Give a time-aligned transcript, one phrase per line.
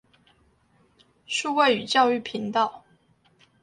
[1.27, 2.85] 數位與教育頻道